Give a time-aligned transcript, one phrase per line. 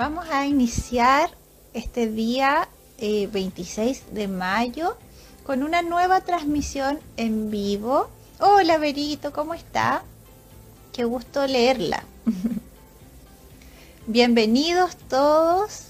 [0.00, 1.28] Vamos a iniciar
[1.74, 4.96] este día 26 eh, de mayo
[5.44, 8.08] con una nueva transmisión en vivo.
[8.38, 10.02] Hola Berito, ¿cómo está?
[10.94, 12.02] Qué gusto leerla.
[14.06, 15.88] Bienvenidos todos.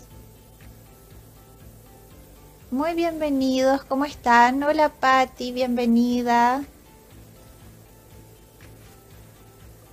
[2.73, 4.61] Muy bienvenidos, ¿cómo están?
[4.65, 6.65] Hola Patti, bienvenida.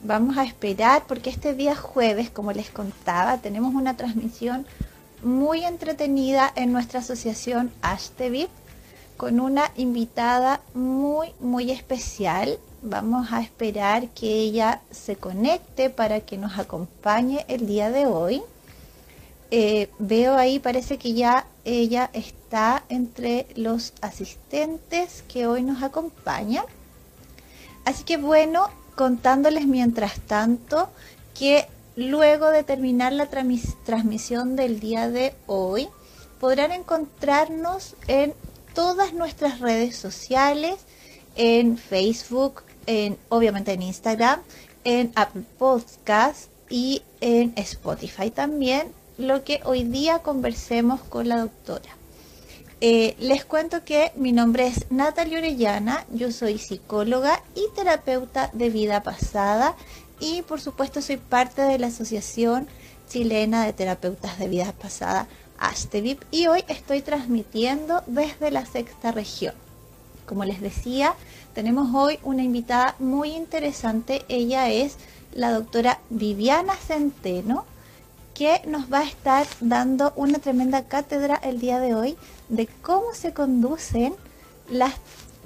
[0.08, 4.66] Vamos a esperar porque este día jueves, como les contaba, tenemos una transmisión
[5.22, 8.48] muy entretenida en nuestra asociación Ashtevip
[9.18, 12.58] con una invitada muy, muy especial.
[12.82, 18.42] Vamos a esperar que ella se conecte para que nos acompañe el día de hoy.
[19.52, 26.64] Eh, veo ahí, parece que ya ella está entre los asistentes que hoy nos acompañan.
[27.84, 30.90] Así que bueno, contándoles mientras tanto
[31.38, 35.88] que luego de terminar la transmisión del día de hoy,
[36.40, 38.34] podrán encontrarnos en
[38.74, 40.76] todas nuestras redes sociales,
[41.36, 44.42] en Facebook, en obviamente en Instagram,
[44.84, 51.97] en Apple Podcast y en Spotify también, lo que hoy día conversemos con la doctora.
[52.80, 58.70] Eh, les cuento que mi nombre es Natalia Orellana, yo soy psicóloga y terapeuta de
[58.70, 59.76] vida pasada
[60.20, 62.68] y por supuesto soy parte de la Asociación
[63.10, 69.56] Chilena de Terapeutas de Vida Pasada, ASTEVIP, y hoy estoy transmitiendo desde la sexta región.
[70.28, 71.16] Como les decía,
[71.56, 74.98] tenemos hoy una invitada muy interesante, ella es
[75.34, 77.66] la doctora Viviana Centeno,
[78.36, 82.18] que nos va a estar dando una tremenda cátedra el día de hoy
[82.50, 84.14] de cómo se conducen
[84.70, 84.94] las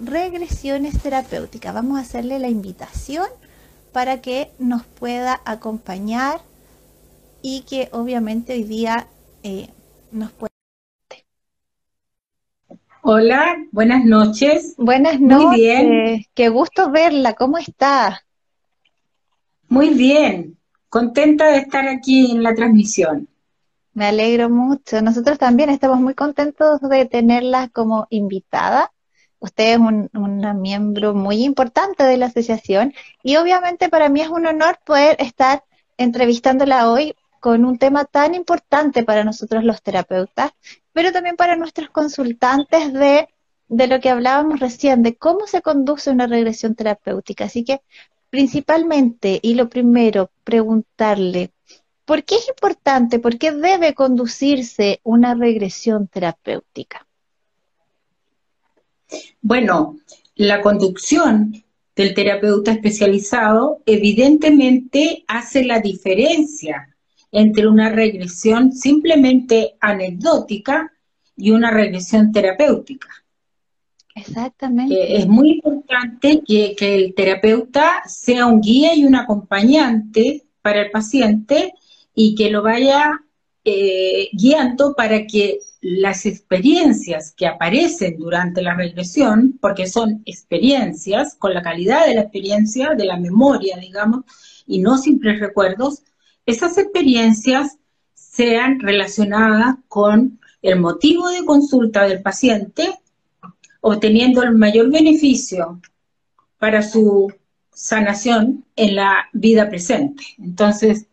[0.04, 1.74] regresiones terapéuticas.
[1.74, 3.28] Vamos a hacerle la invitación
[3.92, 6.42] para que nos pueda acompañar
[7.42, 9.08] y que obviamente hoy día
[9.44, 9.70] eh,
[10.12, 10.52] nos pueda.
[13.04, 14.76] Hola, buenas noches.
[14.78, 15.48] Buenas noches.
[15.48, 16.26] Muy bien.
[16.36, 17.34] Qué gusto verla.
[17.34, 18.24] ¿Cómo está?
[19.68, 20.58] Muy bien
[20.92, 23.30] contenta de estar aquí en la transmisión.
[23.94, 25.02] Me alegro mucho.
[25.02, 28.92] Nosotros también estamos muy contentos de tenerla como invitada.
[29.40, 30.10] Usted es un,
[30.62, 32.94] miembro muy importante de la asociación
[33.24, 35.64] y obviamente para mí es un honor poder estar
[35.98, 40.52] entrevistándola hoy con un tema tan importante para nosotros los terapeutas,
[40.94, 43.30] pero también para nuestros consultantes de,
[43.68, 47.46] de lo que hablábamos recién, de cómo se conduce una regresión terapéutica.
[47.46, 47.82] Así que
[48.30, 51.52] principalmente y lo primero, preguntarle,
[52.12, 57.08] ¿por qué es importante, por qué debe conducirse una regresión terapéutica?
[59.42, 59.96] Bueno,
[60.36, 61.64] la conducción
[61.96, 66.94] del terapeuta especializado evidentemente hace la diferencia
[67.32, 70.92] entre una regresión simplemente anecdótica
[71.38, 73.08] y una regresión terapéutica.
[74.16, 75.16] Exactamente.
[75.16, 81.74] es muy importante que, el terapeuta sea un guía y un acompañante para el paciente
[82.14, 83.22] y que lo vaya
[83.64, 91.54] eh, guiando para que las experiencias que aparecen durante la regresión, porque son experiencias, con
[91.54, 94.26] la calidad de la experiencia, de la memoria, digamos,
[94.68, 96.04] y no simples recuerdos,
[96.46, 97.78] esas experiencias
[98.14, 103.00] sean relacionadas con el motivo de consulta del paciente
[103.82, 105.82] obteniendo el mayor beneficio
[106.60, 107.34] para su
[107.74, 110.24] sanación en la vida presente.
[110.38, 111.08] Entonces,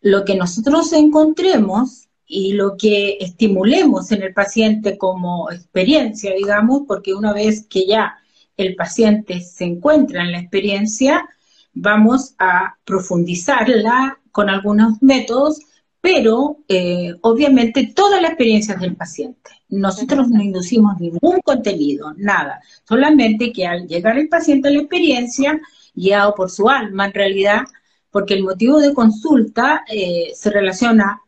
[0.00, 7.14] lo que nosotros encontremos y lo que estimulemos en el paciente como experiencia, digamos, porque
[7.14, 8.16] una vez que ya
[8.56, 11.28] el paciente se encuentra en la experiencia,
[11.72, 15.60] vamos a profundizarla con algunos métodos
[16.00, 19.50] pero eh, obviamente todas las experiencias del paciente.
[19.68, 25.60] Nosotros no inducimos ningún contenido, nada, solamente que al llegar el paciente a la experiencia,
[25.94, 27.62] guiado por su alma en realidad,
[28.10, 31.22] porque el motivo de consulta eh, se relaciona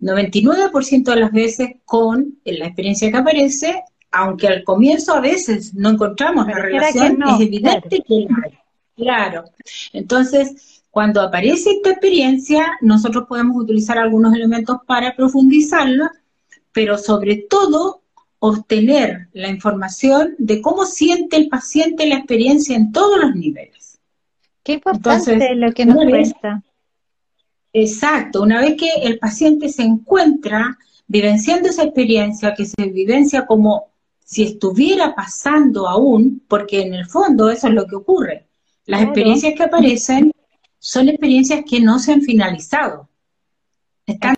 [0.00, 5.90] 99% de las veces con la experiencia que aparece, aunque al comienzo a veces no
[5.90, 8.26] encontramos la relación, es evidente que
[8.96, 9.44] Claro.
[9.92, 16.12] Entonces, cuando aparece esta experiencia, nosotros podemos utilizar algunos elementos para profundizarla,
[16.72, 18.02] pero sobre todo
[18.38, 23.83] obtener la información de cómo siente el paciente la experiencia en todos los niveles.
[24.64, 26.62] Qué importante lo que nos cuesta.
[27.72, 33.88] Exacto, una vez que el paciente se encuentra vivenciando esa experiencia, que se vivencia como
[34.24, 38.46] si estuviera pasando aún, porque en el fondo eso es lo que ocurre.
[38.86, 40.32] Las experiencias que aparecen
[40.78, 43.08] son experiencias que no se han finalizado.
[44.06, 44.33] Están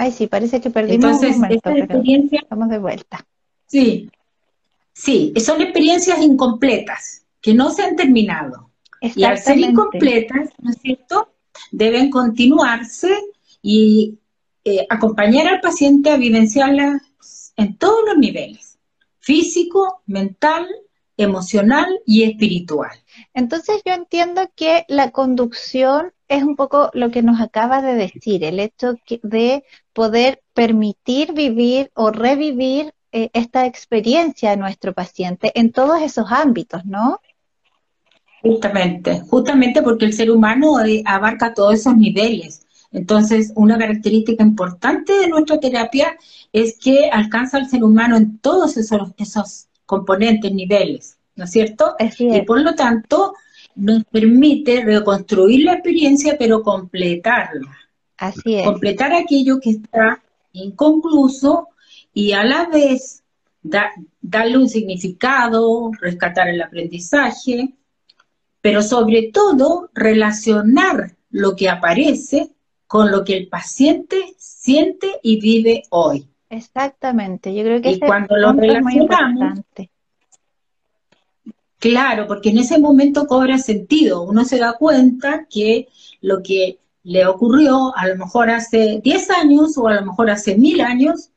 [0.00, 3.26] Ay, sí, parece que perdimos Entonces, esta experiencia, estamos de vuelta.
[3.66, 4.08] Sí,
[4.92, 8.70] sí, son experiencias incompletas, que no se han terminado.
[9.00, 11.32] Y al ser incompletas, ¿no es cierto?,
[11.72, 13.12] deben continuarse
[13.60, 14.20] y
[14.64, 17.02] eh, acompañar al paciente a vivenciarlas
[17.56, 18.78] en todos los niveles,
[19.18, 20.68] físico, mental,
[21.16, 22.96] emocional y espiritual.
[23.34, 28.44] Entonces yo entiendo que la conducción es un poco lo que nos acaba de decir,
[28.44, 35.72] el hecho de poder permitir vivir o revivir eh, esta experiencia de nuestro paciente en
[35.72, 37.20] todos esos ámbitos, ¿no?
[38.42, 42.66] Justamente, justamente porque el ser humano eh, abarca todos esos niveles.
[42.92, 46.16] Entonces, una característica importante de nuestra terapia
[46.52, 51.96] es que alcanza al ser humano en todos esos, esos componentes, niveles, ¿no es cierto?
[52.18, 53.34] Y por lo tanto,
[53.78, 57.78] nos permite reconstruir la experiencia, pero completarla.
[58.16, 58.64] Así es.
[58.64, 60.20] Completar aquello que está
[60.52, 61.68] inconcluso
[62.12, 63.22] y a la vez
[63.62, 67.74] darle un significado, rescatar el aprendizaje,
[68.60, 72.50] pero sobre todo relacionar lo que aparece
[72.86, 76.26] con lo que el paciente siente y vive hoy.
[76.50, 79.60] Exactamente, yo creo que y cuando lo relacionamos,
[81.78, 85.88] claro, porque en ese momento cobra sentido, uno se da cuenta que
[86.20, 90.56] lo que le ocurrió a lo mejor hace 10 años o a lo mejor hace
[90.56, 91.30] mil años,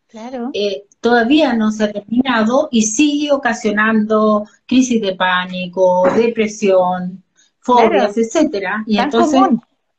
[0.53, 7.23] eh, todavía no se ha terminado y sigue ocasionando crisis de pánico, depresión,
[7.59, 8.83] fobias, etcétera.
[8.85, 9.41] Y entonces,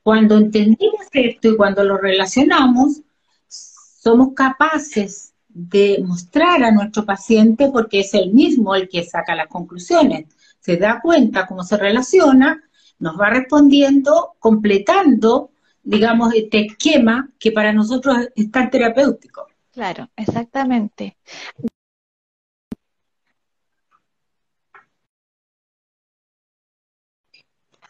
[0.03, 3.01] cuando entendimos esto y cuando lo relacionamos,
[3.49, 9.49] somos capaces de mostrar a nuestro paciente, porque es el mismo el que saca las
[9.49, 10.27] conclusiones,
[10.61, 12.63] se da cuenta cómo se relaciona,
[12.99, 15.51] nos va respondiendo, completando,
[15.83, 19.47] digamos, este esquema que para nosotros es tan terapéutico.
[19.73, 21.17] Claro, exactamente.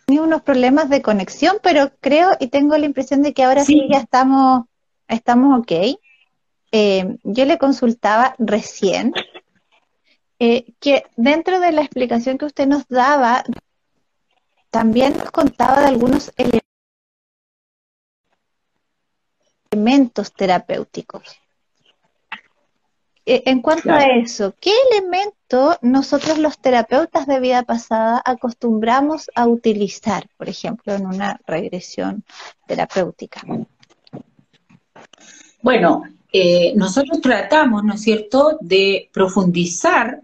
[0.06, 3.86] Tenía unos problemas de conexión, pero creo y tengo la impresión de que ahora sí,
[3.90, 4.64] ya estamos,
[5.08, 5.72] estamos ok.
[6.72, 9.12] Eh, yo le consultaba recién
[10.38, 13.44] eh, que dentro de la explicación que usted nos daba,
[14.70, 16.32] también nos contaba de algunos
[19.70, 21.38] elementos terapéuticos.
[23.24, 29.46] Eh, en cuanto a eso, ¿qué elemento nosotros los terapeutas de vida pasada acostumbramos a
[29.46, 32.24] utilizar, por ejemplo, en una regresión
[32.66, 33.42] terapéutica?
[35.62, 40.22] Bueno, eh, nosotros tratamos, ¿no es cierto?, de profundizar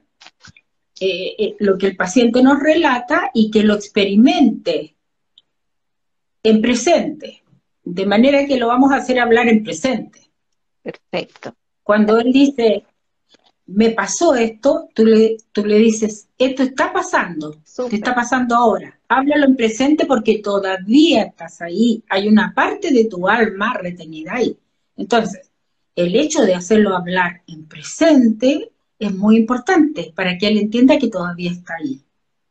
[1.00, 4.96] eh, lo que el paciente nos relata y que lo experimente
[6.42, 7.42] en presente,
[7.84, 10.30] de manera que lo vamos a hacer hablar en presente.
[10.82, 11.54] Perfecto.
[11.82, 12.84] Cuando él dice,
[13.66, 18.98] me pasó esto, tú le, tú le dices, esto está pasando, te está pasando ahora.
[19.08, 24.56] Háblalo en presente porque todavía estás ahí, hay una parte de tu alma retenida ahí.
[24.96, 25.47] Entonces,
[25.98, 31.08] el hecho de hacerlo hablar en presente es muy importante para que él entienda que
[31.08, 32.00] todavía está ahí.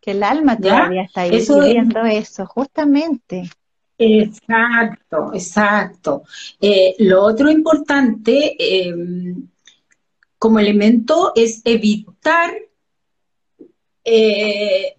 [0.01, 3.50] Que el alma todavía está ahí eso viendo eso, justamente.
[3.98, 6.24] Exacto, exacto.
[6.60, 9.48] Eh, lo otro importante em,
[10.38, 12.54] como elemento es evitar
[14.04, 14.94] eh,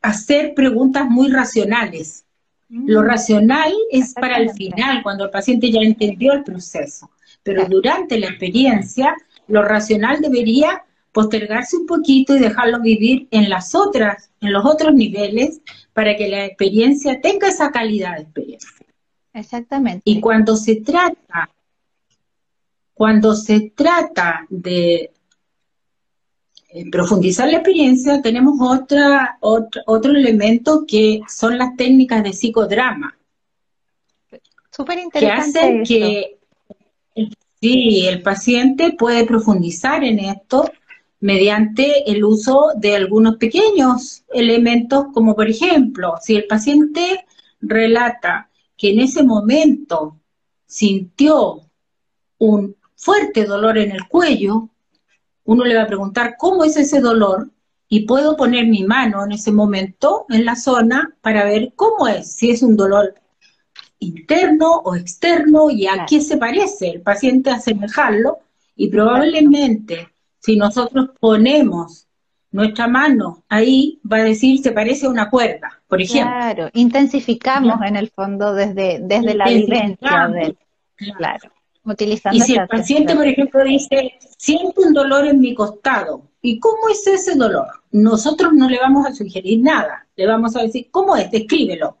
[0.00, 2.24] hacer preguntas muy racionales.
[2.70, 3.04] Lo mm.
[3.04, 7.10] racional es para el final, cuando el paciente ya entendió el proceso,
[7.44, 9.14] pero durante la experiencia,
[9.46, 10.82] lo racional debería
[11.12, 15.60] postergarse un poquito y dejarlo vivir en las otras, en los otros niveles,
[15.92, 18.70] para que la experiencia tenga esa calidad de experiencia.
[19.32, 20.02] Exactamente.
[20.04, 21.50] Y cuando se trata,
[22.94, 25.12] cuando se trata de
[26.68, 33.16] eh, profundizar la experiencia, tenemos otra, otro elemento que son las técnicas de psicodrama.
[34.70, 35.52] Súper interesante.
[35.52, 36.38] Que hacen que
[37.64, 40.70] sí, el paciente puede profundizar en esto
[41.20, 47.24] mediante el uso de algunos pequeños elementos, como por ejemplo, si el paciente
[47.62, 50.20] relata que en ese momento
[50.66, 51.62] sintió
[52.36, 54.68] un fuerte dolor en el cuello,
[55.44, 57.50] uno le va a preguntar cómo es ese dolor
[57.88, 62.30] y puedo poner mi mano en ese momento en la zona para ver cómo es,
[62.30, 63.14] si es un dolor
[64.06, 68.38] interno o externo y a qué se parece, el paciente asemejarlo
[68.76, 70.08] y probablemente
[70.40, 72.06] si nosotros ponemos
[72.50, 76.32] nuestra mano ahí, va a decir se parece a una cuerda, por ejemplo.
[76.32, 80.28] Claro, intensificamos en el fondo desde, desde la vivencia.
[80.28, 80.56] Del,
[81.16, 81.50] claro.
[81.84, 86.60] Utilizando y si el paciente, por ejemplo, dice, siento un dolor en mi costado, ¿y
[86.60, 87.66] cómo es ese dolor?
[87.90, 91.30] Nosotros no le vamos a sugerir nada, le vamos a decir, ¿cómo es?
[91.30, 91.96] Descríbelo.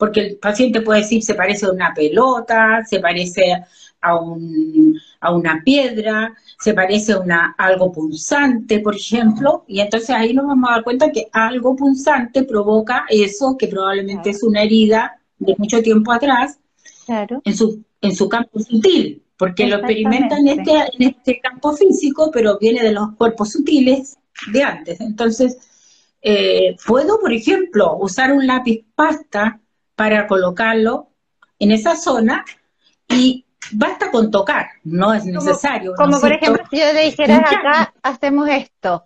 [0.00, 3.62] Porque el paciente puede decir, se parece a una pelota, se parece
[4.00, 10.08] a, un, a una piedra, se parece a una, algo punzante, por ejemplo, y entonces
[10.08, 14.62] ahí nos vamos a dar cuenta que algo punzante provoca eso, que probablemente es una
[14.62, 16.58] herida de mucho tiempo atrás,
[17.44, 22.30] en, su, en su campo sutil, porque lo experimentan en este, en este campo físico,
[22.32, 24.16] pero viene de los cuerpos sutiles
[24.50, 24.98] de antes.
[25.02, 25.58] Entonces,
[26.22, 29.60] eh, puedo, por ejemplo, usar un lápiz pasta
[30.00, 31.10] para colocarlo
[31.58, 32.42] en esa zona
[33.06, 35.92] y basta con tocar, no es necesario.
[35.94, 39.04] Como, por ejemplo, si yo le dijera acá, hacemos esto.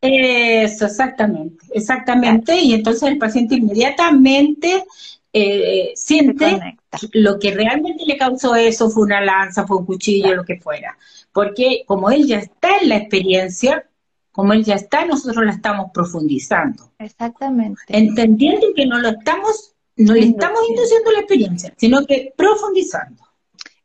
[0.00, 2.56] Eso, exactamente, exactamente.
[2.56, 4.84] Y entonces el paciente inmediatamente
[5.32, 6.78] eh, siente
[7.14, 10.96] lo que realmente le causó eso fue una lanza, fue un cuchillo, lo que fuera.
[11.32, 13.84] Porque como él ya está en la experiencia,
[14.30, 16.92] como él ya está, nosotros la estamos profundizando.
[17.00, 17.82] Exactamente.
[17.88, 19.69] Entendiendo que no lo estamos,
[20.00, 23.24] no le estamos induciendo la experiencia, sino que profundizando.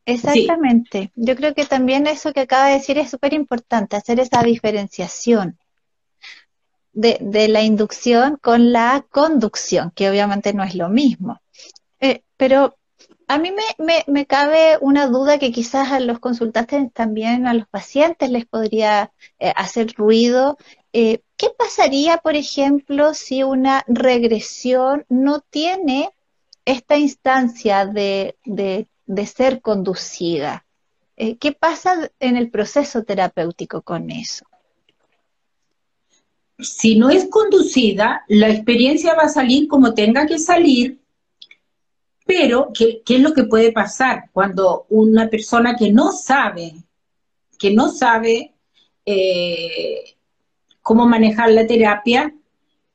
[0.06, 1.12] Exactamente.
[1.16, 5.58] Yo creo que también eso que acaba de decir es súper importante, hacer esa diferenciación
[6.94, 11.42] de, de, la inducción con la conducción, que obviamente no es lo mismo.
[12.00, 12.78] Eh, pero
[13.28, 17.68] a mí me, me, cabe una duda que quizás a los consultantes también, a los
[17.68, 20.58] pacientes les podría eh, hacer ruido.
[20.98, 26.10] Eh, ¿Qué pasaría, por ejemplo, si una regresión no tiene
[26.64, 28.38] esta instancia de,
[29.06, 30.66] de ser conducida.
[31.18, 34.46] Eh, ¿Qué pasa en el proceso terapéutico con eso?
[36.60, 41.00] Si no es conducida, la experiencia va a salir como tenga que salir,
[42.26, 46.74] pero ¿qué, es lo que puede pasar cuando una persona que no sabe,
[47.60, 48.54] que no sabe
[49.06, 50.15] eh,
[50.86, 52.32] cómo manejar la terapia,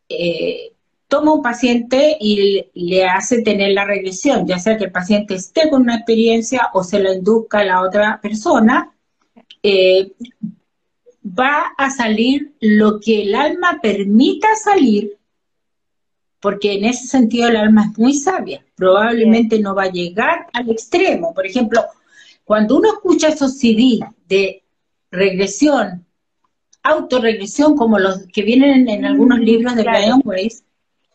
[0.08, 0.70] eh,
[1.08, 5.68] toma un paciente y le hace tener la regresión, ya sea que el paciente esté
[5.68, 8.94] con una experiencia o se lo induzca a la otra persona,
[9.60, 10.12] eh,
[11.24, 15.18] va a salir lo que el alma permita salir,
[16.38, 20.70] porque en ese sentido el alma es muy sabia, probablemente no va a llegar al
[20.70, 21.34] extremo.
[21.34, 21.84] Por ejemplo,
[22.44, 24.62] cuando uno escucha esos CD de
[25.10, 26.06] regresión,
[26.82, 30.64] autorregresión, como los que vienen en algunos mm, libros de Brian Weiss,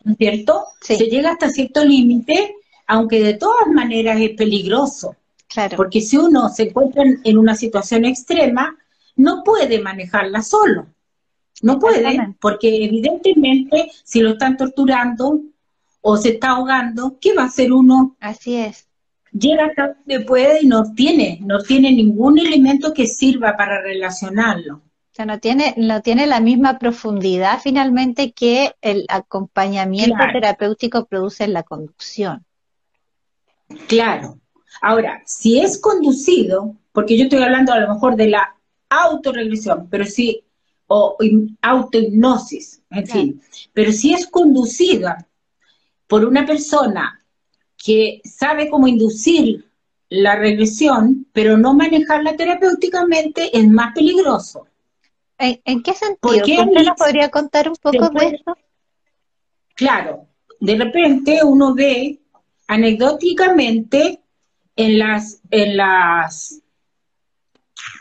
[0.04, 0.66] ¿no es cierto?
[0.82, 2.56] Se llega hasta cierto límite,
[2.88, 5.16] aunque de todas maneras es peligroso.
[5.48, 5.78] Claro.
[5.78, 8.78] Porque si uno se encuentra en una situación extrema,
[9.16, 10.88] no puede manejarla solo.
[11.62, 15.40] No puede, porque evidentemente si lo están torturando
[16.02, 18.18] o se está ahogando, ¿qué va a hacer uno?
[18.20, 18.88] Así es.
[19.32, 24.82] Llega hasta donde puede y no tiene, no tiene ningún elemento que sirva para relacionarlo
[25.16, 31.54] sea, no tiene, no tiene la misma profundidad finalmente que el acompañamiento terapéutico produce en
[31.54, 32.46] la conducción.
[33.88, 34.40] Claro.
[34.82, 38.56] Ahora, si es conducido, porque yo estoy hablando a lo mejor de la
[38.90, 40.44] autorregresión, pero sí,
[40.88, 41.18] o
[41.62, 43.42] autohipnosis, en fin,
[43.74, 45.26] pero si es conducida
[46.08, 47.20] por una persona
[47.78, 49.66] que sabe cómo inducir
[50.10, 54.68] la regresión, pero no manejarla terapéuticamente, es más peligroso.
[55.38, 56.36] ¿En, qué sentido?
[56.36, 58.58] ¿Usted nos podría contar un poco de eso?
[59.76, 60.28] Claro,
[60.60, 62.22] de repente uno ve
[62.68, 64.22] anecdóticamente
[64.76, 66.62] en las, en las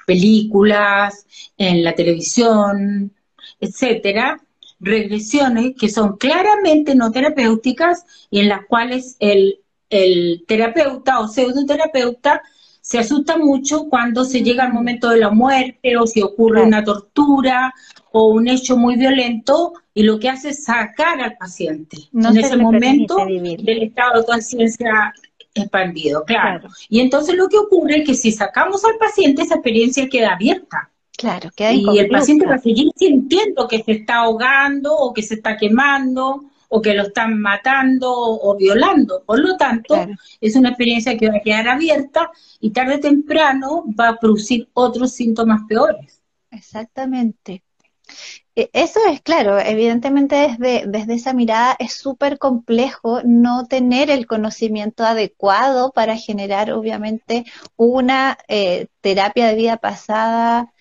[0.06, 1.26] películas,
[1.56, 3.12] en la televisión,
[3.60, 4.40] etcétera,
[4.80, 9.60] regresiones que son claramente no terapéuticas y en las cuales el,
[9.90, 12.42] el terapeuta o pseudoterapeuta
[12.84, 16.84] se asusta mucho cuando se llega al momento de la muerte o si ocurre una
[16.84, 17.72] tortura
[18.12, 22.58] o un hecho muy violento y lo que hace es sacar al paciente en ese
[22.58, 25.14] momento del estado de conciencia
[25.54, 26.68] expandido, claro.
[26.90, 30.90] Y entonces lo que ocurre es que si sacamos al paciente esa experiencia queda abierta.
[31.16, 35.22] Claro, queda Y el paciente va a seguir sintiendo que se está ahogando o que
[35.22, 39.22] se está quemando o que lo están matando o violando.
[39.24, 40.06] Por lo tanto,
[40.40, 42.30] es una experiencia que va a quedar abierta
[42.60, 46.20] y tarde o temprano va a producir otros síntomas peores.
[46.50, 47.62] Exactamente.
[48.54, 54.26] E, eso es claro, evidentemente desde, desde esa mirada es súper complejo no tener el
[54.26, 57.44] conocimiento adecuado para generar obviamente
[57.76, 60.73] una eh, terapia de vida pasada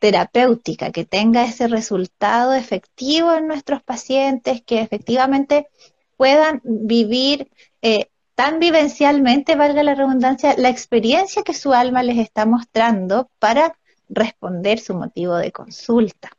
[0.00, 5.68] terapéutica, que tenga ese resultado efectivo en nuestros pacientes, que efectivamente
[6.16, 7.48] puedan vivir
[7.82, 13.76] eh, tan vivencialmente, valga la redundancia, la experiencia que su alma les está mostrando para
[14.08, 16.30] responder su motivo de consulta.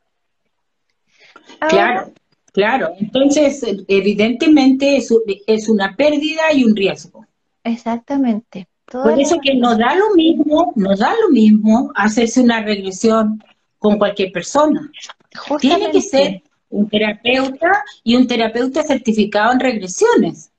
[1.68, 2.12] claro,
[2.52, 2.90] claro.
[2.98, 5.14] Entonces, evidentemente es,
[5.46, 7.24] es una pérdida y un riesgo.
[7.62, 8.66] Exactamente.
[8.86, 13.42] Por eso que nos da lo mismo, nos da lo mismo hacerse una regresión
[13.82, 14.90] con cualquier persona.
[15.60, 20.50] Tiene que ser un terapeuta y un terapeuta certificado en regresiones.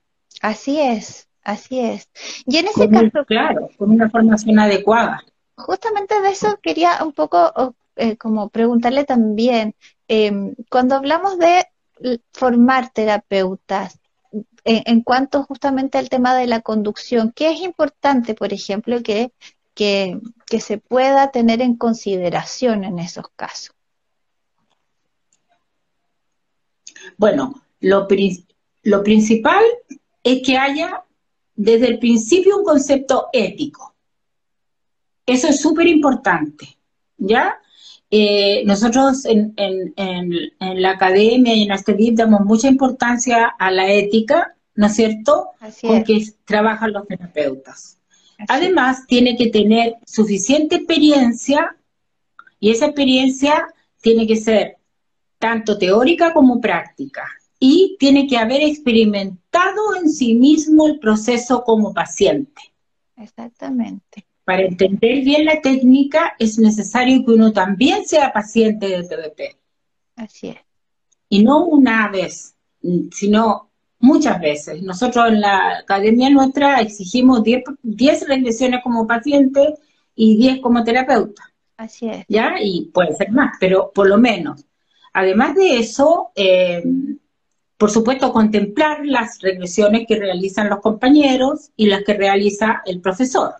[0.41, 2.09] Así es, así es.
[2.45, 3.25] Y en ese caso...
[3.25, 5.23] Claro, con una formación adecuada.
[5.55, 9.75] Justamente de eso quería un poco eh, como preguntarle también,
[10.07, 11.65] em, cuando hablamos de
[12.31, 13.99] formar terapeutas,
[14.65, 19.31] en, cuanto justamente al tema de la conducción, ¿qué es importante, por ejemplo, que,
[19.73, 20.19] que,
[20.59, 23.75] se pueda tener en consideración en esos casos?
[27.17, 28.07] Bueno, lo,
[28.83, 29.63] lo principal
[30.23, 31.03] es que haya
[31.55, 33.95] desde el principio un concepto ético.
[35.25, 36.77] Eso es súper importante,
[37.17, 37.59] ¿ya?
[38.09, 39.55] Eh, nosotros en,
[40.59, 45.51] la academia y en Astevip damos mucha importancia a la ética, ¿no es cierto?,
[45.81, 47.97] con que trabajan los terapeutas.
[48.47, 51.75] Además, tiene que tener suficiente experiencia
[52.59, 53.67] y esa experiencia
[54.01, 54.77] tiene que ser
[55.39, 57.27] tanto teórica como práctica
[57.59, 62.61] y tiene que haber experimentado en sí mismo el proceso como paciente.
[63.15, 69.57] Exactamente para entender bien la técnica es necesario que uno también sea paciente de TBP.
[70.15, 70.57] Así es.
[71.29, 72.55] Y no una vez,
[73.11, 73.71] sino
[74.03, 74.83] muchas veces.
[74.83, 79.75] Nosotros en la academia nuestra exigimos 10, regresiones como paciente
[80.13, 81.41] y 10 como terapeuta.
[81.77, 82.25] Así es.
[82.27, 82.55] ¿Ya?
[82.61, 84.65] Y puede ser más, pero por lo menos.
[85.13, 86.83] Además de eso, eh,
[87.77, 93.53] por supuesto, contemplar las regresiones que realizan los compañeros y las que realiza el profesor.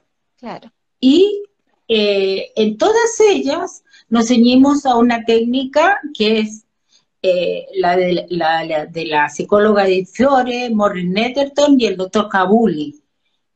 [0.99, 1.43] Y
[1.88, 6.65] eh, en todas ellas nos ceñimos a una técnica que es
[7.25, 13.01] eh, la, de, la, psicóloga de Fiore, Maureen Netterton y el doctor Kabuli,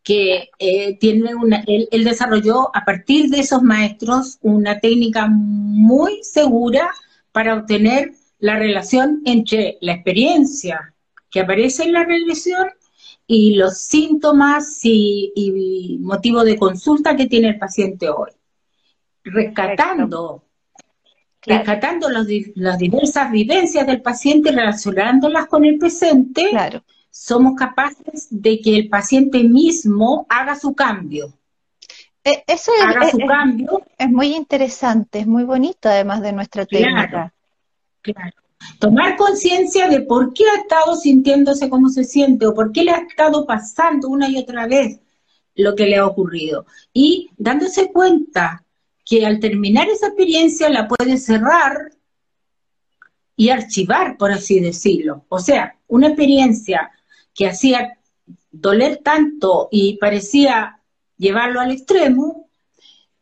[0.01, 6.89] que eh, tiene una, él, desarrolló a partir de esos maestros una técnica muy segura
[7.34, 10.93] para obtener la relación entre la experiencia
[11.30, 12.69] que aparece en la regresión
[13.27, 18.32] y los síntomas y, motivo de consulta que tiene el paciente hoy.
[19.25, 20.47] Rescatando,
[21.48, 26.52] rescatando las diversas vivencias del paciente y relacionándolas con el presente,
[27.10, 31.34] somos capaces de que el paciente mismo haga su cambio.
[32.24, 33.82] E, eso es, haga su cambio.
[33.98, 37.34] Es muy interesante, es muy bonito además de nuestra técnica.
[38.02, 38.36] Claro.
[38.80, 42.92] Tomar conciencia de por qué ha estado sintiéndose como se siente o por qué le
[42.92, 45.00] ha estado pasando una y otra vez
[45.56, 46.66] lo que le ha ocurrido.
[46.94, 48.64] Y dándose cuenta
[49.08, 51.91] que al terminar esa experiencia la puede cerrar
[53.38, 55.26] y archivar, por así decirlo.
[55.30, 56.91] O sea, una experiencia
[57.34, 57.98] que hacía
[58.52, 60.82] doler tanto y parecía
[61.17, 62.50] llevarlo al extremo,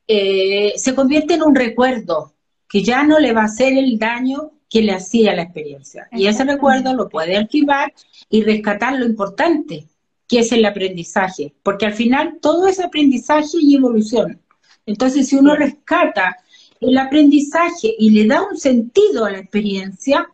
[0.08, 2.34] eh, se convierte en un recuerdo
[2.68, 6.08] que ya no le va a hacer el daño que le hacía la experiencia.
[6.12, 7.94] Y ese recuerdo lo puede archivar
[8.30, 9.86] y rescatar lo importante,
[10.28, 14.42] que es el aprendizaje, porque al final todo es aprendizaje y evolución.
[14.86, 16.38] Entonces, si uno rescata
[16.80, 20.30] el aprendizaje y le da un sentido a la experiencia,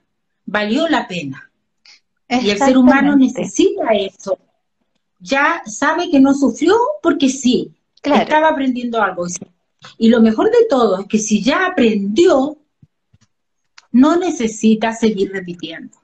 [0.45, 1.51] valió la pena.
[2.27, 4.37] Y el ser humano necesita eso.
[5.19, 9.27] Ya sabe que no sufrió porque sí, estaba aprendiendo algo.
[9.97, 12.57] Y lo mejor de todo es que si ya aprendió,
[13.91, 15.97] no necesita seguir repitiendo.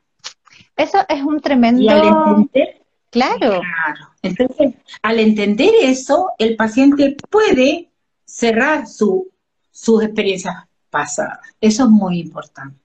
[0.75, 1.81] Eso es un tremendo...
[1.81, 3.61] Y al entender, claro.
[3.61, 4.09] claro.
[4.21, 7.89] Entonces, al entender eso, el paciente puede
[8.27, 9.31] cerrar su,
[9.71, 10.55] sus experiencias
[10.89, 11.39] pasadas.
[11.59, 12.77] Eso es muy importante.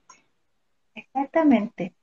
[0.95, 1.93] Exactamente.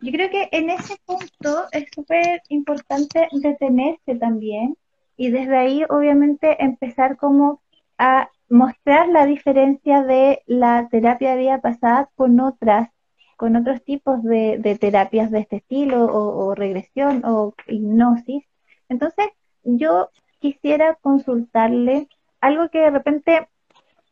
[0.00, 4.76] Yo creo que en ese punto es súper importante detenerse también
[5.16, 7.60] y desde ahí obviamente empezar como
[7.98, 12.88] a mostrar la diferencia de la terapia de vida pasada con otras,
[13.36, 18.44] con otros tipos de, terapias de este estilo o, regresión o hipnosis.
[18.88, 19.26] Entonces,
[19.64, 22.08] yo quisiera consultarle
[22.40, 23.48] algo que de repente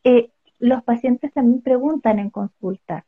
[0.04, 3.06] eh, los pacientes también preguntan en consulta.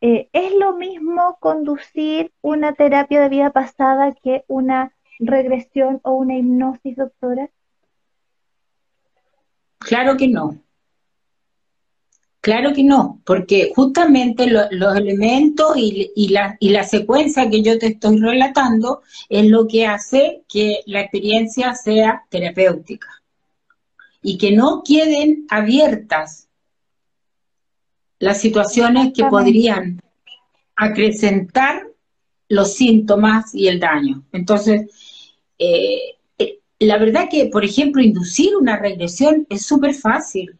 [0.00, 6.36] Eh, ¿Es lo mismo conducir una terapia de vida pasada que una regresión o una
[6.36, 7.50] hipnosis, doctora?
[9.78, 10.58] Claro que no.
[12.40, 17.86] Claro que no, porque justamente los elementos y, la, y la secuencia que yo te
[17.86, 23.21] estoy relatando es lo que hace que la experiencia sea terapéutica
[24.22, 26.48] y que no queden abiertas
[28.18, 30.00] las situaciones que podrían
[30.76, 31.88] acrecentar
[32.48, 34.22] los síntomas y el daño.
[34.32, 34.88] Entonces,
[35.58, 40.58] eh, eh, la verdad que, por ejemplo, inducir una regresión es súper fácil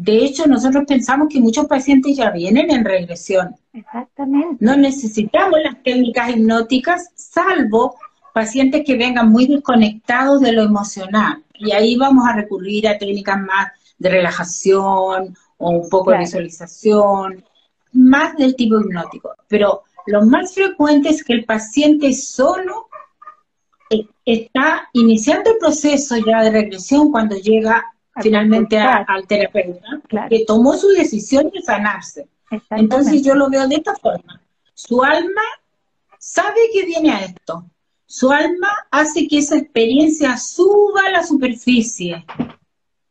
[0.00, 3.54] de hecho, nosotros pensamos que muchos pacientes ya vienen en regresión.
[3.74, 4.56] Exactamente.
[4.64, 7.96] No necesitamos las técnicas hipnóticas, salvo
[8.32, 11.42] pacientes que vengan muy desconectados de lo emocional.
[11.54, 17.44] Y ahí vamos a recurrir a técnicas más de relajación o un poco de visualización,
[17.92, 19.34] más del tipo hipnótico.
[19.48, 22.88] Pero lo más frecuente es que el paciente solo
[23.90, 27.84] eh, está iniciando el proceso ya de regresión cuando llega
[28.22, 32.28] finalmente al terapeuta, que tomó su decisión de sanarse.
[32.70, 34.40] Entonces yo lo veo de esta forma.
[34.74, 35.42] Su alma
[36.18, 37.64] sabe que viene a esto.
[38.10, 42.26] Su alma hace que esa experiencia suba a la superficie.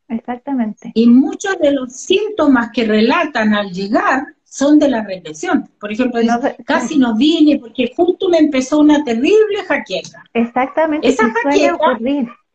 [0.06, 0.92] Exactamente.
[0.94, 5.70] Y muchos de los síntomas que relatan al llegar son de la regresión.
[5.80, 6.20] Por ejemplo,
[6.66, 10.22] casi no vine porque justo me empezó una terrible jaqueca.
[10.34, 11.08] Exactamente.
[11.08, 11.98] Esa jaqueca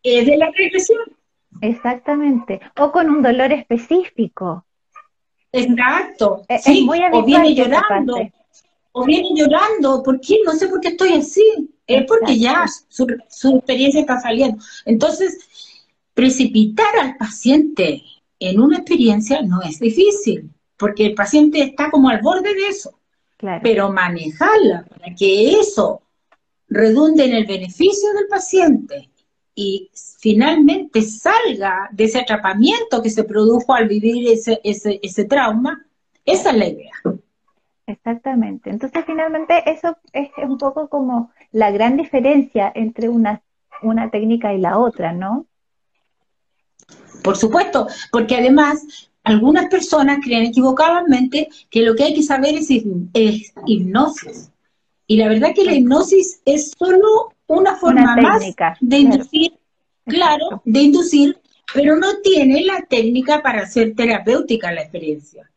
[0.04, 1.00] es de la regresión.
[1.60, 2.60] Exactamente.
[2.78, 4.64] O con un dolor específico.
[5.50, 6.42] Exacto.
[6.46, 8.18] E-, sí, o viene llorando.
[8.98, 10.02] O viene llorando.
[10.02, 10.38] ¿Por qué?
[10.44, 11.44] No sé por qué estoy así.
[11.86, 14.62] Es porque ya su, su experiencia está saliendo.
[14.86, 15.38] Entonces,
[16.14, 18.02] precipitar al paciente
[18.38, 22.98] en una experiencia no es difícil, porque el paciente está como al borde de eso.
[23.36, 23.60] Claro.
[23.62, 26.00] Pero manejarla para que eso
[26.68, 29.10] redunde en el beneficio del paciente
[29.54, 35.86] y finalmente salga de ese atrapamiento que se produjo al vivir ese, ese, ese trauma,
[36.24, 36.92] esa es la idea.
[37.86, 38.70] Exactamente.
[38.70, 43.42] Entonces, finalmente, eso es un poco como la gran diferencia entre una,
[43.82, 45.46] una técnica y la otra, ¿no?
[47.22, 52.70] Por supuesto, porque además algunas personas creen equivocadamente que lo que hay que saber es,
[53.12, 54.50] es hipnosis.
[55.06, 58.42] Y la verdad que la hipnosis es solo una forma más
[58.80, 59.52] de inducir,
[60.04, 61.38] claro, de inducir,
[61.72, 65.48] pero no tiene la técnica para hacer terapéutica la experiencia.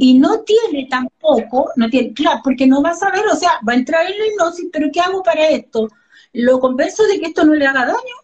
[0.00, 3.72] Y no tiene tampoco, no tiene, claro, porque no va a saber, o sea, va
[3.72, 5.88] a entrar en la hipnosis, pero ¿qué hago para esto?
[6.32, 8.16] ¿Lo convenzo de que esto no le haga daño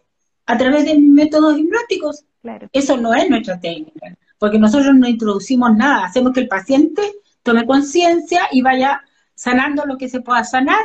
[0.45, 2.25] a través de métodos hipnóticos?
[2.41, 2.67] Claro.
[2.73, 7.01] Eso no es nuestra técnica, porque nosotros no introducimos nada, hacemos que el paciente
[7.43, 9.01] tome conciencia y vaya
[9.35, 10.83] sanando lo que se pueda sanar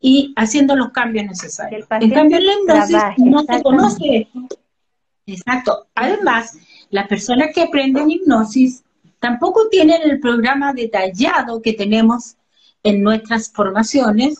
[0.00, 1.86] y haciendo los cambios necesarios.
[1.90, 4.58] En cambio, en la hipnosis no se conoce esto.
[5.26, 5.86] Exacto.
[5.94, 6.58] Además,
[6.90, 8.83] las personas que aprenden hipnosis
[9.24, 12.36] tampoco tienen el programa detallado que tenemos
[12.82, 14.36] en nuestras formaciones,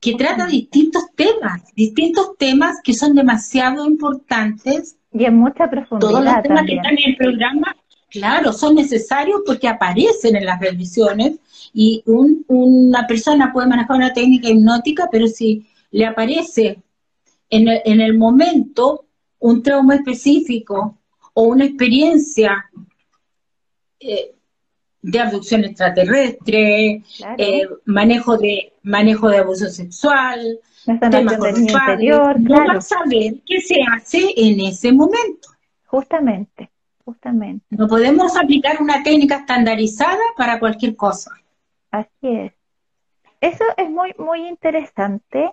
[0.00, 4.96] que trata distintos temas, distintos temas que son demasiado importantes.
[5.12, 6.12] Y en mucha profundidad.
[6.12, 7.76] Todos los temas que están en el programa,
[8.08, 11.38] claro, son necesarios porque aparecen en las revisiones
[11.74, 16.82] y una persona puede manejar una técnica hipnótica, pero si le aparece
[17.50, 19.04] en el, momento
[19.40, 20.96] un trauma específico
[21.34, 22.70] o una experiencia
[24.00, 24.34] eh,
[25.02, 27.02] de abducción extraterrestre,
[27.38, 30.58] eh, manejo de manejo de abuso sexual,
[31.10, 35.48] temas interior, no va a saber qué se hace en ese momento.
[35.86, 36.70] Justamente,
[37.04, 37.64] justamente.
[37.70, 41.30] No podemos aplicar una técnica estandarizada para cualquier cosa.
[41.90, 42.52] Así es.
[43.40, 45.52] Eso es muy, muy interesante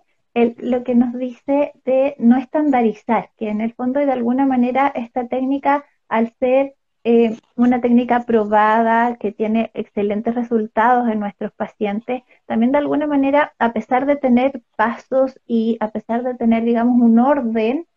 [0.59, 5.27] lo que nos dice de no estandarizar, que en el fondo de alguna manera esta
[5.27, 6.75] técnica, al ser
[7.09, 13.53] eh, una técnica probada que tiene excelentes resultados en nuestros pacientes, también de alguna manera,
[13.59, 17.87] a pesar de tener pasos y a pesar de tener, digamos, un orden,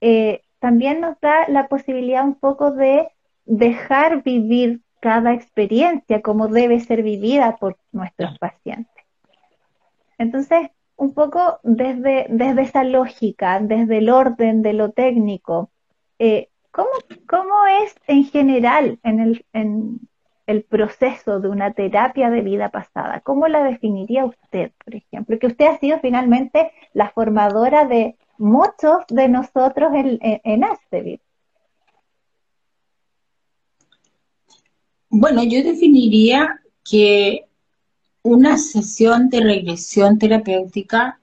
[0.00, 3.06] eh, también nos da la posibilidad un poco de
[3.44, 9.04] dejar vivir cada experiencia como debe ser vivida por nuestros pacientes.
[10.18, 15.70] Entonces, un poco desde, desde esa lógica, desde el orden de lo técnico,
[16.18, 16.48] eh,
[17.26, 20.00] ¿cómo, es en general en el, en
[20.46, 23.20] el proceso de una terapia de vida pasada?
[23.20, 25.38] ¿Cómo la definiría usted, por ejemplo?
[25.38, 31.20] Que usted ha sido finalmente la formadora de muchos de nosotros en, en, en
[35.08, 37.46] Bueno, yo definiría que
[38.22, 41.20] una sesión de regresión terapéutica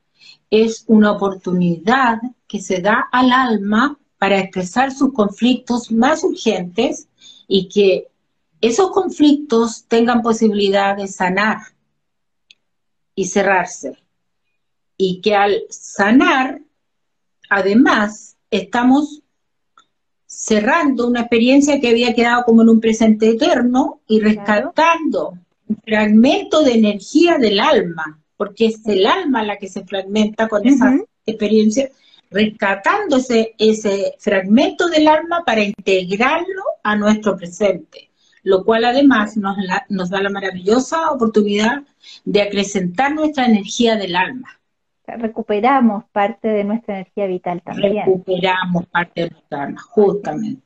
[0.50, 7.10] es una oportunidad que se da al alma para expresar sus conflictos más urgentes
[7.46, 8.08] y que
[8.62, 11.58] esos conflictos tengan posibilidad de sanar
[13.16, 13.98] y cerrarse.
[14.96, 16.62] Y que al sanar,
[17.50, 19.24] además, estamos
[20.26, 26.64] cerrando una experiencia que había quedado como en un presente eterno y rescatando un fragmento
[26.64, 31.90] de energía del alma, porque es el alma la que se fragmenta con esa experiencia,
[32.34, 38.10] rescatando ese, ese fragmento del alma para integrarlo a nuestro presente,
[38.44, 39.56] lo cual además nos,
[39.90, 41.84] nos da la maravillosa oportunidad
[42.26, 44.60] de acrecentar nuestra energía del alma.
[45.06, 48.06] Recuperamos parte de nuestra energía vital también.
[48.06, 50.64] Recuperamos parte de nuestra alma, justamente.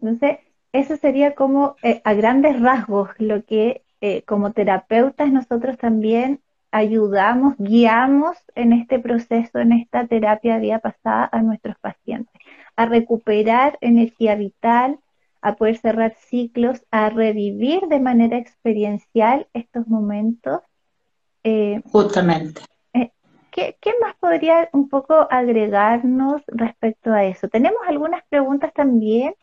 [0.00, 0.38] Entonces,
[0.72, 6.40] eso sería como eh, a grandes rasgos lo que eh, como terapeutas nosotros también
[6.72, 12.34] ayudamos, guiamos en este proceso, en esta terapia día pasada a nuestros pacientes,
[12.76, 14.98] a recuperar energía vital,
[15.42, 20.60] a poder cerrar ciclos, a revivir de manera experiencial estos momentos.
[21.44, 22.62] Eh, Justamente.
[22.94, 23.10] Eh,
[23.50, 27.48] ¿qué, ¿Qué más podría un poco agregarnos respecto a eso?
[27.48, 29.34] Tenemos algunas preguntas también,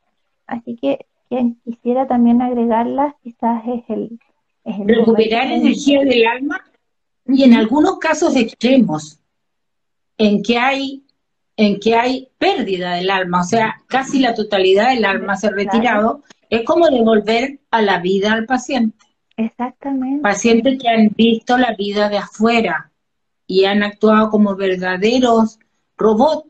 [0.48, 4.20] así que quien quisiera también agregarlas quizás es el...
[4.66, 6.62] Es el Recuperar energía del alma
[7.30, 9.20] y en algunos casos extremos,
[10.18, 11.04] en que hay
[11.56, 15.52] en que hay pérdida del alma, o sea, casi la totalidad del alma se ha
[15.52, 19.06] retirado, es como devolver a la vida al paciente.
[19.36, 20.22] Exactamente.
[20.22, 22.92] Pacientes que han visto la vida de afuera
[23.46, 25.60] y han actuado como verdaderos
[25.98, 26.50] robots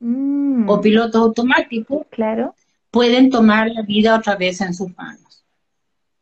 [0.00, 0.68] mm.
[0.68, 2.56] o pilotos automáticos, claro.
[2.90, 5.44] pueden tomar la vida otra vez en sus manos.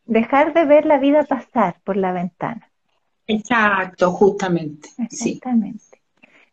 [0.04, 2.65] Dejar de ver la vida pasar por la ventana.
[3.26, 4.88] Exacto, justamente.
[4.98, 5.82] Exactamente.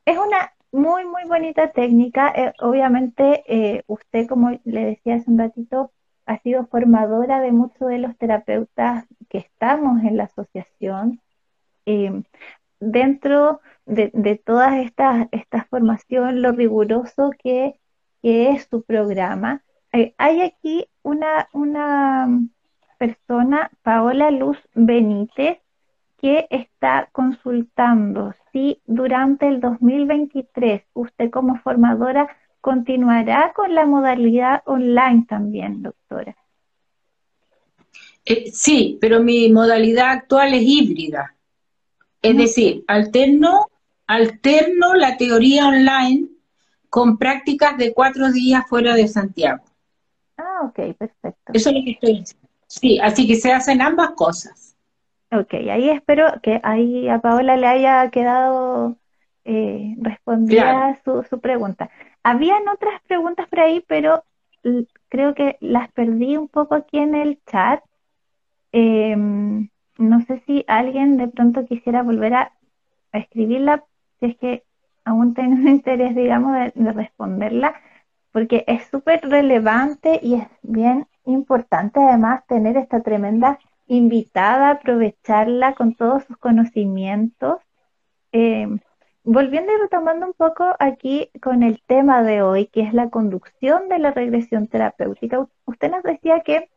[0.06, 2.34] Es una muy, muy bonita técnica.
[2.36, 5.92] Eh, obviamente, eh, usted, como le decía hace un ratito,
[6.26, 11.22] ha sido formadora de muchos de los terapeutas que estamos en la asociación.
[11.86, 12.24] Eh,
[12.80, 17.80] dentro de, de toda esta, esta formación, lo riguroso que,
[18.22, 19.64] que es su programa,
[20.18, 22.28] hay aquí una, una
[22.98, 25.60] persona, Paola Luz Benítez,
[26.24, 32.30] que está consultando si durante el 2023 usted como formadora
[32.62, 36.34] continuará con la modalidad online también, doctora.
[38.24, 41.36] Eh, sí, pero mi modalidad actual es híbrida.
[42.22, 43.68] Es decir, alterno,
[44.08, 46.30] alterno la teoría online
[46.90, 49.66] con prácticas de cuatro días fuera de Santiago.
[50.38, 51.52] Ah, ok, perfecto.
[51.52, 52.48] Eso es lo que estoy diciendo.
[52.66, 54.63] Sí, así que se hacen ambas cosas.
[55.36, 58.98] Ok, ahí espero que ahí a Paola le haya quedado
[59.46, 61.90] eh, respondida su, su, pregunta.
[62.22, 64.24] Habían otras preguntas por ahí, pero
[65.10, 67.84] creo que las perdí un poco aquí en el chat.
[68.72, 72.54] Em, no sé si alguien de pronto quisiera volver a,
[73.12, 73.84] escribirla,
[74.20, 74.64] si es que
[75.06, 77.76] aún tengo interés, digamos, de responderla,
[78.32, 85.76] porque es súper relevante y es bien importante además tener esta tremenda invitada a aprovecharla
[85.76, 87.58] con todos sus conocimientos.
[88.32, 88.68] Eh,
[89.24, 93.90] volviendo y retomando un poco aquí con el tema de hoy, que es la conducción
[93.90, 96.70] de la regresión terapéutica, usted nos decía que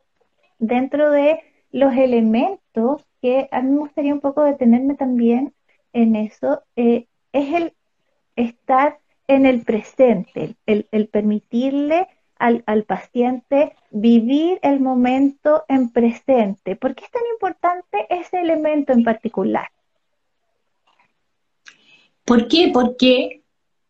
[0.59, 1.41] dentro de
[1.71, 5.53] los elementos que a mí me gustaría un poco detenerme también
[5.93, 7.73] en eso, eh, es el
[8.35, 12.07] estar en el presente, el permitirle
[12.39, 16.75] al, al, paciente vivir el momento en presente.
[16.75, 19.69] ¿Por qué es tan importante ese elemento en particular?
[22.25, 22.71] ¿Por qué?
[22.73, 23.43] Porque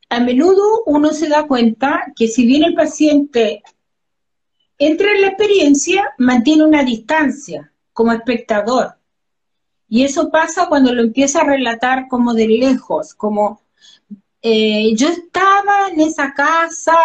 [0.10, 3.64] a menudo uno se da cuenta que si bien el paciente
[4.78, 8.96] entra en la experiencia, mantiene una distancia como espectador.
[9.90, 13.62] Y eso pasa cuando lo empieza a relatar como de lejos, como
[14.42, 16.98] eh, yo estaba en esa casa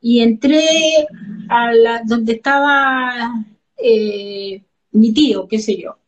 [0.00, 1.06] y entré
[1.48, 3.44] a la, donde estaba
[3.76, 4.62] eh,
[4.92, 5.98] mi tío, qué sé yo.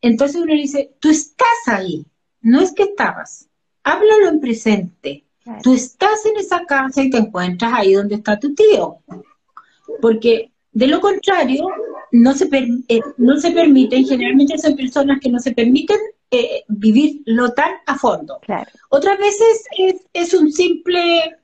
[0.00, 2.04] Entonces uno le dice, tú estás ahí,
[2.42, 3.48] no es que estabas,
[3.82, 5.24] háblalo en presente.
[5.62, 9.00] Tú estás en esa casa y te encuentras ahí donde está tu tío.
[10.00, 11.66] Porque de lo contrario,
[12.12, 12.48] no se,
[12.88, 15.98] eh, no se permiten, generalmente son personas que no se permiten
[16.30, 18.40] eh, vivirlo tan a fondo.
[18.90, 19.64] Otras veces
[20.12, 21.38] es, un simple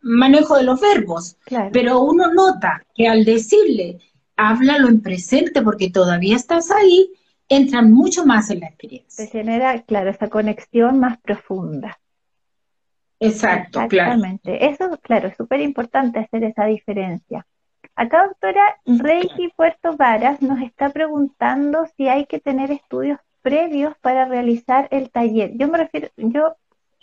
[0.00, 1.36] manejo de los verbos,
[1.72, 3.98] pero uno nota que al decirle,
[4.36, 7.10] háblalo en presente porque todavía estás ahí,
[7.48, 9.24] entran mucho más en la experiencia.
[9.24, 11.98] Se genera, claro, esa conexión más profunda.
[13.20, 14.66] Exacto, Exactamente.
[14.66, 17.46] Eso, claro, es súper importante hacer esa diferencia.
[17.96, 24.26] Acá, doctora Reiki Puerto Varas nos está preguntando si hay que tener estudios previos para
[24.26, 25.52] realizar el taller.
[25.56, 26.56] Yo me refiero, yo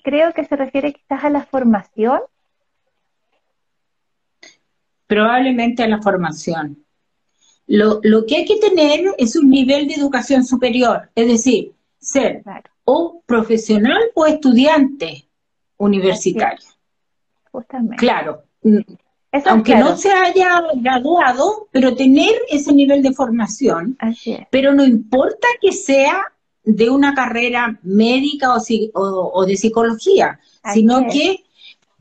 [0.04, 2.21] creo que se refiere quizás a la formación.
[5.08, 6.86] Probablemente a la formación.
[7.67, 12.43] Lo, que hay que tener es un nivel de educación superior, es decir, ser
[12.84, 15.28] o profesional o estudiante
[15.78, 16.67] universitario.
[17.52, 17.95] Justamente.
[17.98, 18.43] Claro.
[19.45, 23.98] Aunque no se haya graduado, pero tener ese nivel de formación.
[24.50, 26.21] Pero no importa que sea
[26.63, 28.56] de una carrera médica
[28.93, 30.39] o, de psicología,
[30.74, 31.43] sino que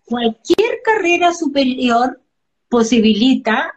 [0.05, 2.21] cualquier carrera superior
[2.69, 3.75] posibilita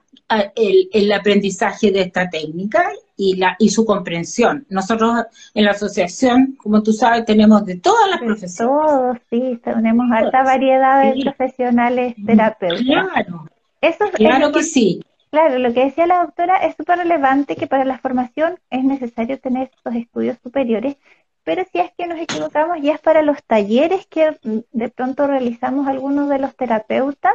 [0.55, 4.65] el, aprendizaje de esta técnica y, la, y su comprensión.
[4.69, 8.57] Nosotros en la asociación, como tú sabes, tenemos de todas las profesiones.
[8.57, 12.85] Todos, sí, tenemos alta variedad de profesionales terapeutas.
[12.85, 13.49] Claro,
[13.81, 15.01] Eso claro que sí.
[15.29, 19.37] Claro, lo que decía la doctora es súper relevante que para la formación es necesario
[19.39, 20.95] tener estos estudios superiores,
[21.43, 24.37] pero si es que nos equivocamos ya es para los talleres que
[24.71, 27.33] de pronto realizamos algunos de los terapeutas,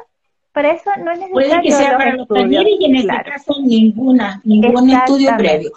[0.53, 1.33] para eso no es necesario.
[1.33, 5.73] Puede que sea para los talleres y en este caso ninguna, ningún estudio previo.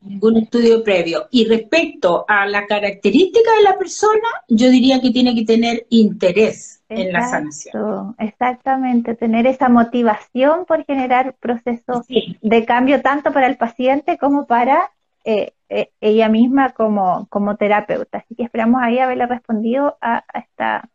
[0.00, 1.26] Ningún estudio previo.
[1.30, 6.82] Y respecto a la característica de la persona, yo diría que tiene que tener interés
[6.88, 8.14] en la sanación.
[8.18, 14.90] Exactamente, tener esa motivación por generar procesos de cambio tanto para el paciente como para
[15.24, 18.18] eh, eh, ella misma como, como terapeuta.
[18.18, 20.88] Así que esperamos ahí haberle respondido a, a esta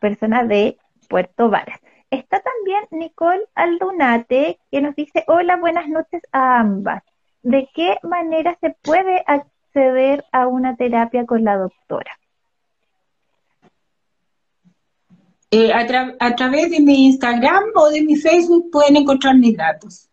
[0.00, 0.76] persona de
[1.08, 1.80] Puerto Varas.
[2.10, 7.02] Está también Nicole Aldunate que nos dice, hola, buenas noches a ambas.
[7.42, 12.18] ¿De qué manera se puede acceder a una terapia con la doctora?
[15.50, 15.86] Eh, a,
[16.18, 20.08] a, través de mi Instagram o de mi Facebook pueden encontrar mis datos.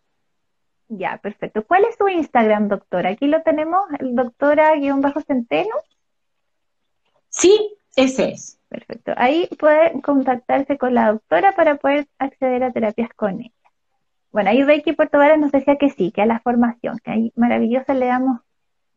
[0.87, 1.65] Ya, perfecto.
[1.65, 3.09] ¿Cuál es su Instagram, doctora?
[3.09, 5.75] Aquí lo tenemos, el doctora-centeno.
[7.29, 8.59] Sí, ese es.
[8.75, 9.13] Perfecto.
[9.15, 13.51] Ahí puede contactarse con la doctora para poder acceder a terapias con ella.
[14.33, 17.33] Bueno, ahí Reiki Puerto Varas nos decía que sí, que a la formación, que ahí
[17.37, 18.41] maravillosa le damos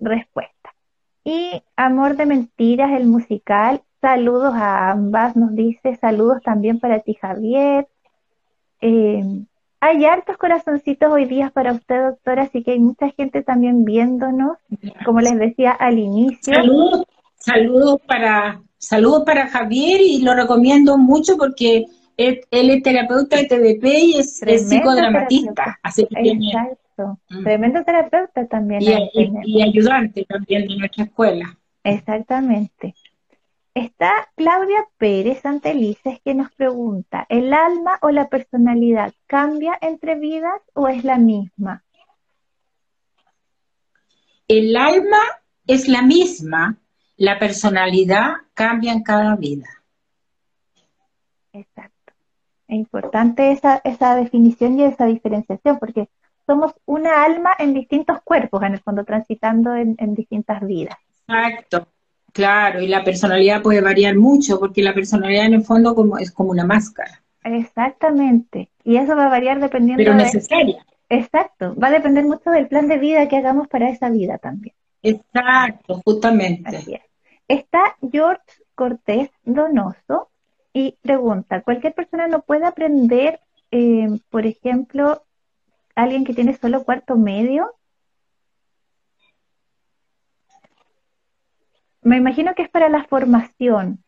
[0.00, 0.74] respuesta.
[1.22, 7.14] Y Amor de Mentiras, el musical, saludos a ambas, nos dice, saludos también para ti
[7.14, 7.86] Javier.
[8.80, 9.22] Eh,
[9.78, 14.58] hay hartos corazoncitos hoy día para usted, doctora, así que hay mucha gente también viéndonos,
[15.04, 16.52] como les decía al inicio.
[16.52, 17.04] Saludos,
[17.36, 21.86] saludos para Saludos para Javier y lo recomiendo mucho porque
[22.16, 25.78] él, es terapeuta de TDP y es, psicodramatista.
[25.84, 27.18] Exacto.
[27.28, 27.44] Mm.
[27.44, 28.82] Tremendo terapeuta también.
[29.44, 31.58] Y, ayudante también de nuestra escuela.
[31.84, 32.94] Exactamente.
[33.74, 40.60] Está Claudia Pérez Antelices que nos pregunta, ¿el alma o la personalidad cambia entre vidas
[40.74, 41.84] o es la misma?
[44.48, 45.20] El alma
[45.66, 46.78] es la misma,
[47.18, 49.66] la personalidad cambia en cada vida.
[51.52, 52.12] Exacto.
[52.68, 56.08] Es importante esa, esa definición y esa diferenciación, porque
[56.46, 60.96] somos una alma en distintos cuerpos, en el fondo, transitando en, distintas vidas.
[61.26, 61.88] Exacto,
[62.32, 66.30] claro, y la personalidad puede variar mucho, porque la personalidad en el fondo como, es
[66.30, 67.22] como una máscara.
[67.42, 70.86] Exactamente, y eso va a variar dependiendo Pero necesaria.
[71.08, 74.74] Exacto, va a depender mucho del plan de vida que hagamos para esa vida también.
[75.02, 77.02] Exacto, justamente.
[77.48, 80.28] Está George Cortés Donoso
[80.74, 85.22] y pregunta, ¿cualquier persona no puede aprender, eh, por ejemplo,
[85.94, 87.74] alguien que tiene solo cuarto medio?
[92.02, 94.04] Me imagino que es para la formación.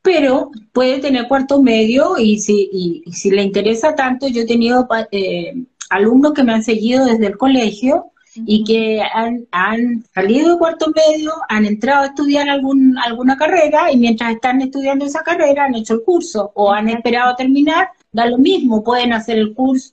[0.00, 5.54] Pero puede tener cuarto medio y si, si le interesa tanto, yo he tenido eh,
[5.90, 10.92] alumnos que me han seguido desde el colegio y que han, han, salido de cuarto
[10.94, 15.74] medio, han entrado a estudiar algún, alguna carrera y mientras están estudiando esa carrera han
[15.74, 19.92] hecho el curso o han esperado a terminar, da lo mismo, pueden hacer el curso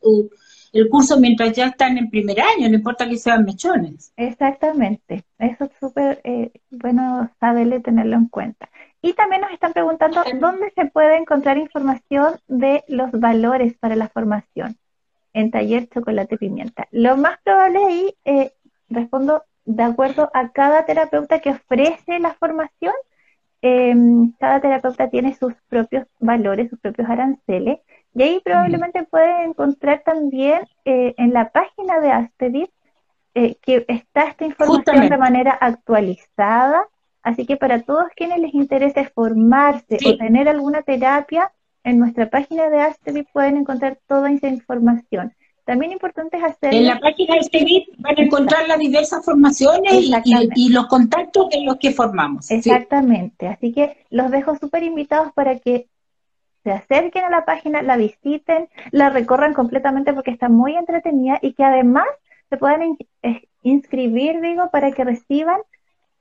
[0.74, 4.14] el curso mientras ya están en primer año, no importa que sean mechones.
[4.18, 8.70] Exactamente, eso es súper eh, bueno saberle tenerlo en cuenta.
[9.02, 14.10] Y también nos están preguntando dónde se puede encontrar información de los valores para la
[14.10, 14.78] formación
[15.34, 16.88] en taller chocolate pimienta.
[16.92, 18.54] Lo más probable ahí, eh,
[18.90, 22.94] respondo de acuerdo a cada terapeuta que ofrece la formación,
[23.62, 27.80] em, cada terapeuta tiene sus propios valores, sus propios aranceles,
[28.16, 32.72] y ahí probablemente pueden encontrar también eh, en la página de Astedit
[33.36, 36.88] eh, que está esta información de manera actualizada,
[37.22, 41.52] así que para todos quienes les interese formarse o tener alguna terapia,
[41.90, 45.34] en nuestra página de Astevip pueden encontrar toda esa información.
[45.66, 46.74] También importante es hacer...
[46.74, 50.10] En la página de van a encontrar las diversas formaciones
[50.56, 52.50] y, los contactos de los que formamos.
[52.50, 55.88] Exactamente, así que los dejo súper invitados para que
[56.64, 61.54] se acerquen a la página, la visiten, la recorran completamente porque está muy entretenida y
[61.54, 62.08] que además
[62.50, 62.98] se puedan
[63.62, 65.60] inscribir, digo, para que reciban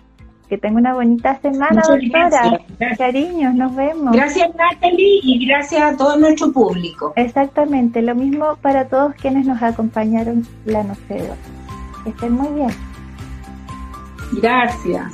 [0.49, 2.59] Que tenga una bonita semana, doctora.
[2.97, 4.13] Cariños, nos vemos.
[4.13, 7.13] Gracias, Natalie, y gracias a todo nuestro público.
[7.15, 11.37] Exactamente, lo mismo para todos quienes nos acompañaron la noche de hoy.
[12.03, 12.71] Que estén muy bien.
[14.41, 15.13] Gracias.